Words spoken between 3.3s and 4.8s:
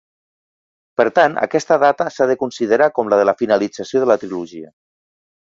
la finalització de la trilogia.